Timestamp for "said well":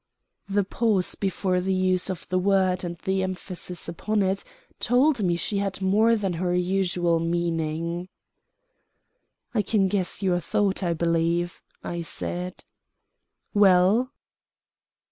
12.01-14.11